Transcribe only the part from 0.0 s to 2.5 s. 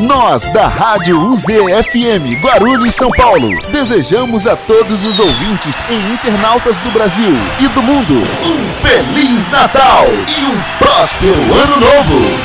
Nós, da Rádio UZFM